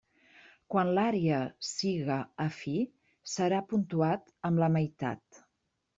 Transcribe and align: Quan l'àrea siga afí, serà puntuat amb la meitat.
Quan 0.75 0.87
l'àrea 0.97 1.41
siga 1.73 2.17
afí, 2.47 2.75
serà 3.37 3.61
puntuat 3.75 4.35
amb 4.51 4.63
la 4.65 4.75
meitat. 4.79 5.45